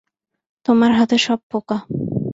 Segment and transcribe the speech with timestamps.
[0.65, 1.77] তোমার হাতে সব পোকা।